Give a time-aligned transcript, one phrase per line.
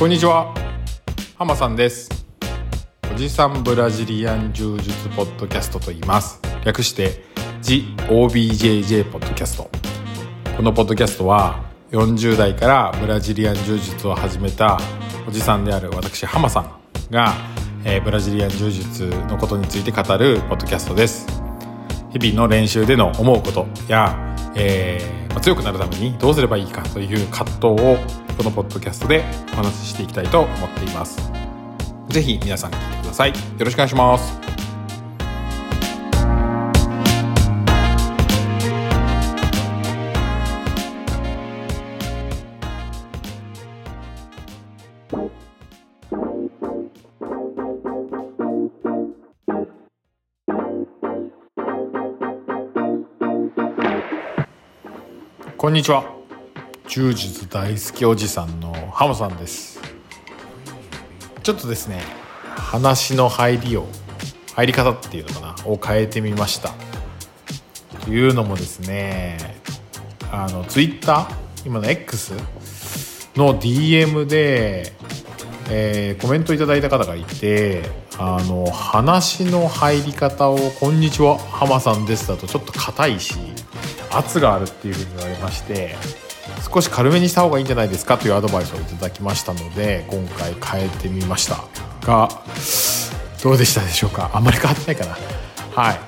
[0.00, 0.54] こんにちは。
[1.36, 2.08] 浜さんです。
[3.12, 6.40] おじさんブラジリアン柔術ポッドキャストと言います。
[6.64, 7.22] 略して
[7.60, 9.70] TheOBJJ ポッドキャスト。
[10.56, 14.80] このポッドキャストは40代からブラジリアン柔術を始めた
[15.28, 17.34] おじさんである私浜さんが、
[17.84, 21.49] えー、ブラジリアン柔術のことについて語るポッドキャストです。
[22.12, 27.98] 日々の練習での思うことや、えーま、強くなるためにどうすればいいかという葛藤を
[28.36, 31.30] このポッドキャストでお話ししていきたいと思っています。
[32.08, 33.30] ぜひ皆さん聞いてください。
[33.30, 34.59] よろしくお願いします。
[55.60, 56.10] こんにちは。
[56.88, 59.78] 柔術大好きおじさんのハモさんです。
[61.42, 62.00] ちょっとですね
[62.56, 63.86] 話の入りを
[64.56, 66.72] 入り方っていうのかなを変えてみました。
[68.06, 69.60] というのもですね
[70.32, 72.32] あのツイッター今の X
[73.36, 74.94] の DM で、
[75.68, 77.82] えー、コメントいただいた方がいて
[78.18, 83.34] あの話の入り方を「こんにちは浜さんです」だとちょっと硬いし
[84.10, 85.96] 圧があるっていうふうに言われまして
[86.72, 91.56] 少し軽めにした方がいいんじゃないですかというアドバイスをいただきましたので今回変えてみました
[92.06, 92.28] が
[93.42, 94.30] どうでしたでしょうか？
[94.34, 95.16] あんまり変わってないかな。
[95.74, 96.00] はい。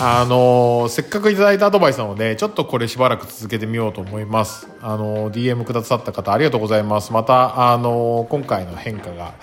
[0.00, 4.68] あのー、せっかくいただいたアドバイスなのでちょっとこれしばらく続けてみようと思います。
[4.80, 7.12] あのー、DM くださった方ありがとうございます。
[7.12, 9.34] またあのー、今回の変化が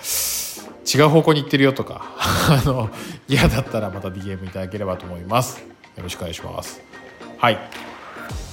[0.94, 2.90] 違う方向に行ってるよとか あの
[3.28, 5.58] 嫌だったらまた DM いただければと思います。
[5.96, 6.80] よろしくお願いします。
[7.38, 7.58] はい、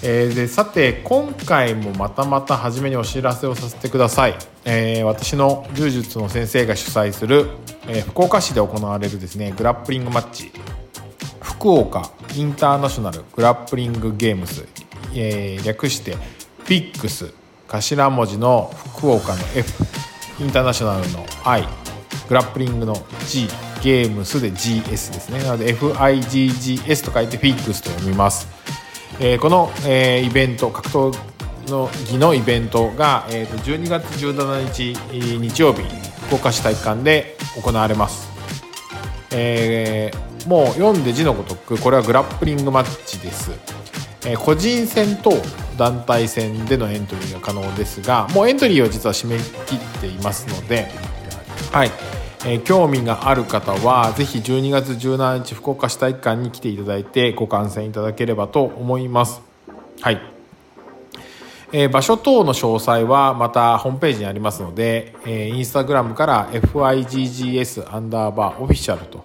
[0.02, 7.48] えー、でさて今回もまたまた初めにお知らせをさせてください、えー、私の柔術の先生が主催する、
[7.88, 10.52] えー、福岡市で行われるですねグラップリングマッチ。
[11.64, 14.68] 福岡インターナショナルグラップリングゲームズ、
[15.16, 17.34] えー、略してフィックス
[17.70, 19.84] 頭文字の福岡の F
[20.42, 21.66] インターナショナルの I
[22.28, 22.96] グラップリングの
[23.28, 23.48] G
[23.82, 25.44] ゲームスで GS ですね。
[25.44, 28.63] なので FIGGS と書いてフィックスと読みます。
[29.20, 31.18] えー、この、えー、イベント格闘
[31.70, 34.94] の技のイベントが、えーと、12月17日
[35.40, 35.84] 日曜日
[36.28, 38.30] 福岡市体育館で行われます、
[39.32, 43.52] えー、もう読んで字のごとくこれはグラップリングマッチです、
[44.26, 45.32] えー、個人戦と
[45.78, 50.90] 団体戦でのエントリーが可能ですがもうエントリーを実は締め切っていますので
[51.72, 52.13] はい。
[52.46, 59.42] えー、興味がある方はぜひ12月17日福岡市体育館に来ていただいてご観戦いただければと思います。
[60.02, 60.22] はい、
[61.72, 69.24] え、場所等の詳細はまたホームページにありますので、えー、インスタグラムから FIGGS アンダーバーオフィシャルと、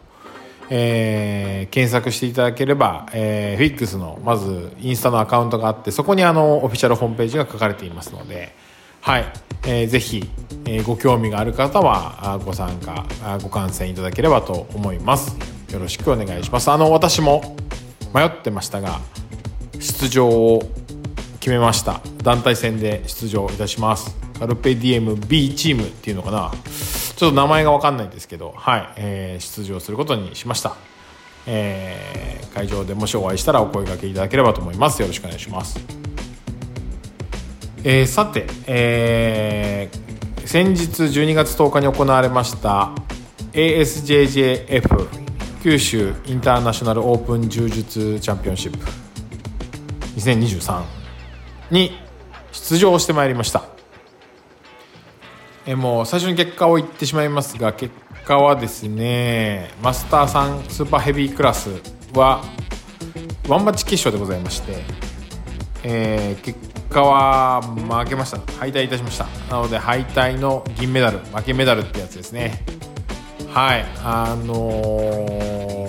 [0.70, 8.54] えー、検索していただければ、えー、フィックスのまずインスタのアカウントがあってそこにあのオフィシャルホームページが書かれていますので
[9.00, 9.24] はい、
[9.64, 10.28] えー、ぜひ、
[10.64, 13.06] えー、ご興味がある方はご参加
[13.42, 15.36] ご観戦いただければと思います。
[15.72, 16.70] よろしくお願いします。
[16.70, 17.56] あの私も
[18.14, 19.00] 迷ってましたが
[19.78, 20.62] 出場を
[21.40, 22.00] 決めました。
[22.22, 24.16] 団体戦で出場いたします。
[24.38, 26.52] カルペディエム B チームっていうのかな。
[27.16, 30.76] ちょっと名前が分かんないんですけどはい、えー、出場することにしました。
[31.46, 35.00] えー、会場でもしお会いしたらお声掛けいただければと思います。
[35.02, 35.97] よろしくお願いします。
[37.90, 42.90] えー、さて、えー、先日12月10日に行われました
[43.52, 45.08] ASJJF
[45.62, 48.84] 九州インターナショナルオープン柔術チャンピオンシップ
[50.20, 50.84] 2023
[51.70, 51.92] に
[52.52, 53.62] 出場してまいりました。
[55.64, 57.94] えもう最初に結果を言ってしまいますが結
[58.26, 61.70] 果はですねマスターさんスーパーヘビークラス
[62.12, 62.44] は
[63.48, 64.84] ワンマッチ決勝でございまして、
[65.84, 68.38] えー、結果は負けました。
[68.54, 69.26] 敗退いたしました。
[69.50, 72.64] なので敗退の銀メダル負けメダルってやつですね。
[73.48, 73.84] はい。
[74.02, 74.54] あの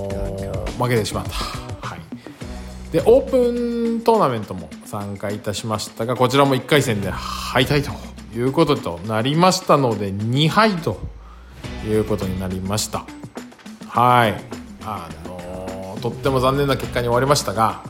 [0.07, 1.31] ー、負けてしまった、
[1.88, 2.00] はい、
[2.92, 7.92] でオープントーナメントも参加いたしましたがこちらも1回戦で敗退と
[8.38, 11.00] いうこととなりましたので2敗と
[11.86, 13.06] いうことになりました。
[13.88, 14.42] はい。
[14.86, 17.84] あのー、とっても残念な結果に終わりましたが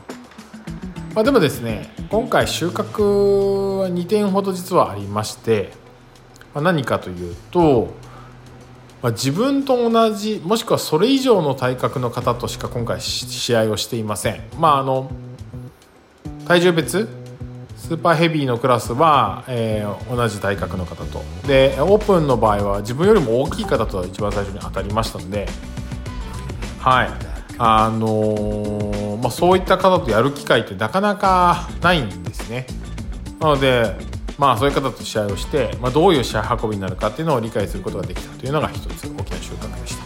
[1.14, 5.70] まあ、でもですね今回収穫は2点ほど実はありまして、
[6.52, 7.94] まあ、何かというと、
[9.00, 14.42] まあ、自分と同じもしくはそれ以上の体格の方としか今回試合をしていません。
[14.58, 15.08] まああの
[16.48, 17.08] 体重別
[17.76, 21.22] スーパーヘビーのクラスは、えー、同じ体格の方と。
[21.46, 25.46] でオープンの場合は自分よりも大きい方と一番最初に当たりましたので。
[26.80, 27.10] はい。
[27.58, 32.66] あのー、まあ、そういった方とやる機会ってなかなかないんですね。
[33.38, 33.96] なので
[34.38, 40.04] まあそういう方と試合をして、まあ、どういう試合運びになるかっていうのを理解することができたというのが一つ大きな収穫でした。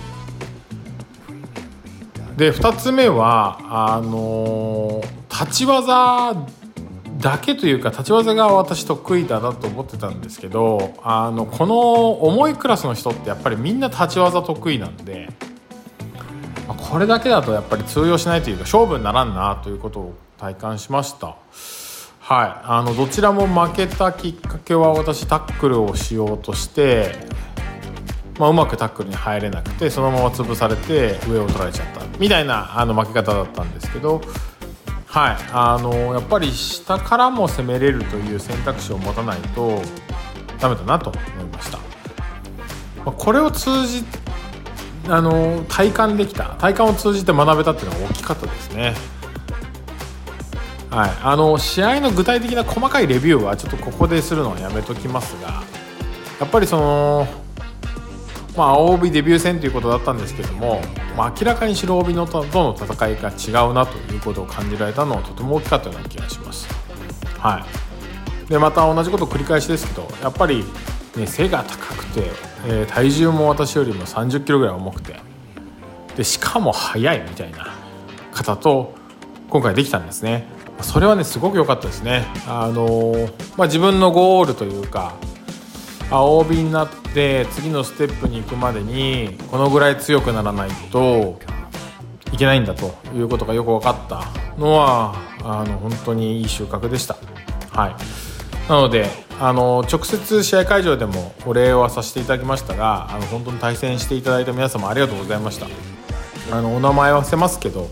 [2.36, 3.60] で2つ目は
[3.94, 6.34] あのー、立ち技
[7.18, 15.28] だけというか立ち技が私得意だなと思ってたんですけどあのこの重いクラスの人ってやっぱりみんな立ち技得意なんで
[16.94, 21.34] これだけだとやっぱり通用しないというか勝負にならんなということを体感しました。
[22.20, 22.60] はい。
[22.62, 27.16] あのどちらも負けたきっかけは私タックルをしようとして、
[28.38, 32.00] まあ、うまくタックルに入れなくてそのまま潰されて上を取られちゃった。
[32.20, 34.20] みたいなあの負け方だったんですけど。
[35.04, 35.36] はい。
[35.52, 39.82] あのやっぱり下からも攻めれるという選択肢を持たないと
[40.60, 41.80] ダメだなと思いました。
[43.10, 44.04] これを通じ
[45.08, 48.94] あの体感できた体感を通じて学べたっていうのは大きかったですね。
[50.90, 55.64] はい、あの試合の具体的な細かいレビューはちょっとここでするのはやめときますが
[56.38, 57.26] やっぱりその
[58.56, 60.80] まあ、OB デビュー戦ということだったんですけども、
[61.16, 66.68] まあ、明らかに白帯のとの戦いが違うなということを感じられたのはとても大きかったような気がします。
[67.38, 67.66] は
[68.46, 70.64] い、でまた同じこと繰り返しですけどやっぱり、
[71.16, 72.30] ね、背が高くて、
[72.66, 75.16] えー、体重も私よりも3 0キロぐらい重くて
[76.16, 77.74] でしかも速いみたいな
[78.32, 78.94] 方と
[79.48, 80.46] 今回できたんですね。
[80.80, 82.26] それはねすごく良かったですね。
[82.48, 85.14] あのー、まあ、自分のゴールというか
[86.10, 91.38] 青帯になって次のステップに行くまでにこのぐらい強くならないと
[92.32, 94.24] いけないんだということがよく分かった
[94.60, 97.16] のはあの本当にいい収穫でした。
[97.70, 97.96] はい、
[98.68, 105.66] なのであの直接試合会場でもお礼はさせていただきましたがあの本当に対戦していただいた皆様ありがとうございました。
[106.52, 107.88] あのお名前は伏せますけど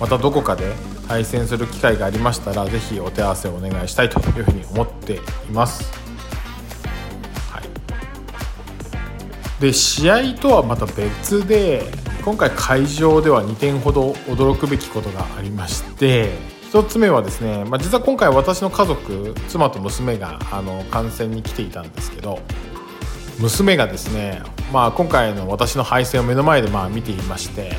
[0.00, 0.72] またどこかで
[1.08, 5.20] 対戦する機会がありましたら是非お手合わせをお願いしたいというふうに思ってい
[5.52, 6.06] ます。
[9.60, 11.82] で試合とはまた別で
[12.24, 16.30] 今回会場では2点ほど驚くべきことがありまして
[16.72, 22.40] 1つ目はですね、まあ、実は今回私の家族妻と娘があの観戦に来ていたんですけど
[23.38, 24.42] 娘がですね、
[24.72, 27.72] まあ、今回の私の敗戦を目の前でまあ見ていまして、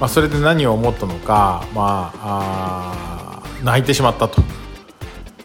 [0.00, 4.42] まあ、それで何を思ったのか、まあ、あ泣いてしまったと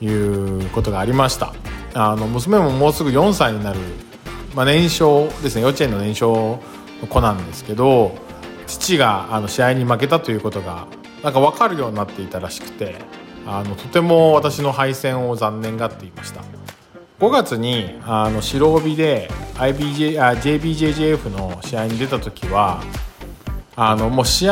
[0.01, 1.54] いうことがありました。
[1.94, 3.80] あの娘ももうすぐ4歳になる
[4.56, 6.60] まあ、年少ですね幼稚園の年少
[7.01, 8.16] の子なんですけど
[8.68, 10.88] 父があの試合に負けたということが
[11.25, 12.98] なんか分かるようになっていたらしくて
[13.48, 16.44] あのとても私の敗戦を残念がっていました。
[17.19, 22.83] 5月にあの白帯で IBJ あ JBJJF の試合に出た時は
[23.75, 24.50] あのもう試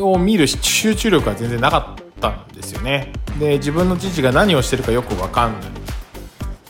[0.00, 3.12] 合を見る集中力が全然なかったんですよね。
[3.38, 5.74] で自分の父が何をしてるかよく分かんないっ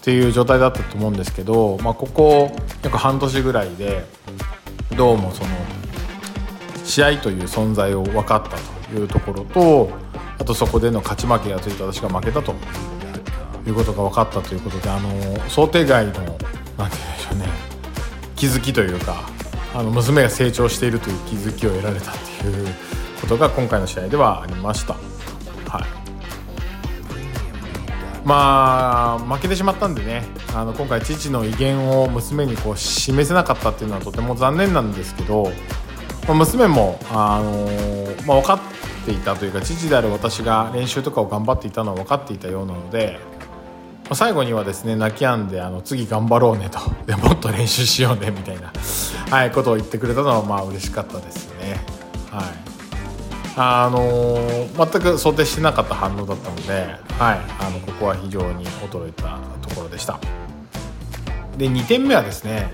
[0.00, 2.50] ていう状態だったと思うんですけど、まあ、ここ
[2.82, 4.04] 約半年ぐらいで
[4.96, 5.50] どうもその
[6.82, 8.73] 試合という存在を分かったと。
[8.94, 9.90] いうところと
[10.38, 12.54] あとそこでの勝ち負けがついて私が負けたと
[13.66, 17.48] いうことが分かったということであの想定外の何て言うんでしょうね
[18.36, 19.28] 気づきというか
[19.74, 22.66] あの娘が成長しているという気づきを得られたっていう
[23.20, 24.94] ことが今回の試合ではありました。
[24.94, 26.04] はい
[28.24, 30.22] まあ負けてしまったんでね
[30.54, 35.52] あの今回父の威厳を娘にこう示せなかったっていうのはとても残念なんですけど、
[36.26, 37.68] まあ、娘も、あの、
[38.26, 38.60] まあ、分かっ
[39.04, 43.18] ていたというか父である私が練習とかを頑張っていたのは分かっていたようなので、
[44.12, 46.78] 最後にはですね泣き止んであの次頑張ろうねと。
[47.06, 48.72] でもっと練習しようねみたいな、
[49.30, 51.80] はい、ことを言ってくれたのはまあ嬉しかったですね。
[52.30, 52.44] はい。
[53.56, 56.72] あのー、全く想定してなかった反応だったので、
[57.20, 60.18] はい、あのここは非常に驚いたところでした。
[61.56, 62.72] で2点目はですね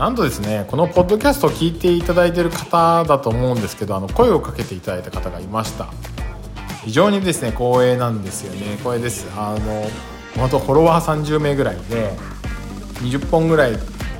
[0.00, 5.92] なんとですねこのポッドキャストを聞いていただいている方だと思うんですけどあの声をかけていただいた方がいました。
[6.82, 8.78] 非常にですね光栄なんですよね。
[8.78, 9.28] 光栄です。
[9.36, 9.90] あの
[10.38, 12.12] 本当フォロワー30名ぐらいで
[13.02, 13.72] 20本ぐらい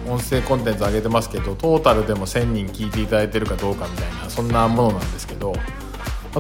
[0.06, 5.54] 音声コンテンツ上げてますけどトータルでも1000人聞いていただいてるかどうかみたいなそんなものなんですけど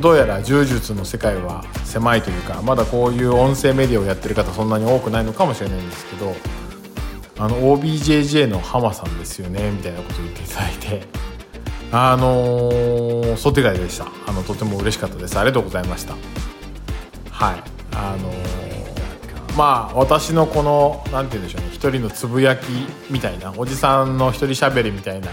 [0.02, 6.34] どうやら柔術の世界は狭いというかまだこういう音声メディアをやってる方そんなに多くないのかもしれないんですけど
[7.40, 11.30] あの OBJJ の浜さんですよねみたいなことを言っていただいて。
[11.92, 14.06] あのー、想定外でした。
[14.28, 15.36] あのとても嬉しかったです。
[15.36, 16.14] ありがとうございました。
[17.32, 17.62] はい。
[17.92, 18.70] あのー
[19.56, 22.64] まあ私のこの何て言うんでしょうね一人のつぶやき
[23.10, 25.30] みたいなおじさんの一人しゃべりみたいな、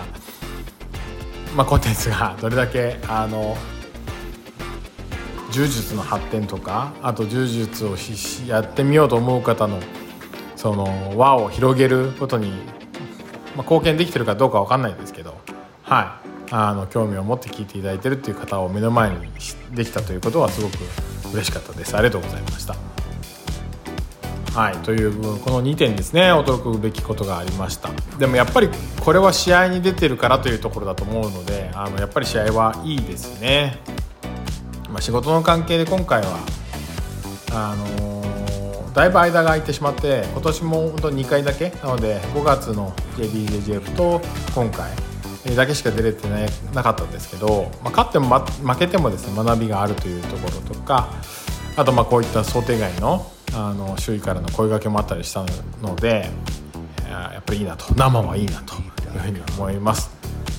[1.56, 3.56] まあ、コンテンツがどれだけあの
[5.52, 7.96] 柔術の発展とかあと柔術を
[8.48, 9.80] やってみようと思う方の
[10.58, 12.50] その輪を広げることに、
[13.56, 15.38] まあ、貢献できてるかどうか分かんないですけど
[15.84, 16.28] はい。
[16.50, 19.18] あの興味を持って聞いていただいてるっていう方を目の前に
[19.72, 20.78] できたということはすごく
[21.34, 21.96] 嬉しかったです。
[21.96, 22.76] ありがとうございました。
[24.54, 24.78] はい。
[24.78, 26.34] というこの2点ですね。
[26.34, 27.90] 驚くべきことがありました。
[28.18, 28.70] でもやっぱり
[29.02, 33.80] これは試合に出てるからというところだと思うのであのやっぱり試合はいいですね、
[34.90, 36.40] まあ、仕事の関係で今回は
[37.54, 38.07] あの、
[38.98, 41.70] だいぶ間が空いてしまって今年も本当2回だけ。
[41.70, 44.20] なので5月の JBJJF と
[44.56, 44.92] 今回
[45.56, 46.28] だけしか出れて
[46.74, 51.14] なかったんですけど、まあ、勝っても、ま、負けてもですね学びがあるというところとか
[51.76, 55.46] あとまあこういった想定外のあの周囲からの声がけもあったりした
[55.82, 56.28] ので
[57.08, 57.94] やっぱりいいなと。
[57.94, 58.76] 生はいいなと。
[59.16, 60.10] いうふうに思います。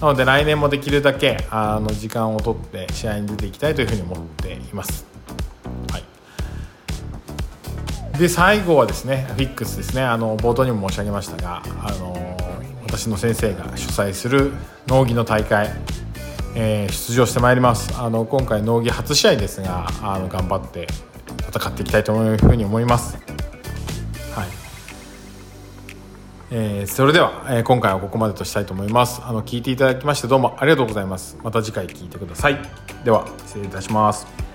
[0.00, 5.08] なので来年もできるだけあの時間をとって試合に出ていきたいというふうに思っています、
[8.19, 12.37] で最後はですねフィックスですねあの冒頭にも申し上げましたがあの
[12.85, 14.53] 私の先生が主催する
[14.89, 15.71] 農技の大会、
[16.57, 20.89] えー、出場してまいりますあの今回農技初試合ですがあの頑張って
[21.49, 23.17] 戦っていきたいというふうに思います。
[24.35, 24.49] はい
[26.51, 29.21] えー、それでは、えー、今回はここまでとしたいと思います。
[29.25, 31.39] あの聞いていただきましてどうもありがとうございます。
[31.43, 32.59] また次回聞いてください。
[33.05, 34.48] では失礼いたします。